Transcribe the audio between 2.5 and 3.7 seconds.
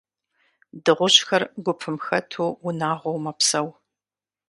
унагъуэу мэпсэу.